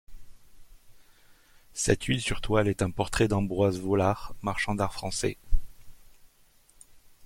[1.73, 5.37] Cette huile sur toile est un portrait d'Ambroise Vollard, marchand d'art français.